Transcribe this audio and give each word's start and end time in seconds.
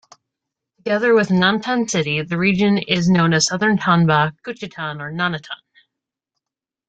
Together 0.77 1.13
with 1.13 1.29
Nantan 1.29 1.87
city, 1.87 2.23
the 2.23 2.35
region 2.35 2.79
is 2.79 3.07
known 3.07 3.33
as 3.35 3.45
Southern 3.45 3.77
Tanba, 3.77 4.33
Kuchitan 4.43 4.99
or 4.99 5.11
Nanatan. 5.13 5.61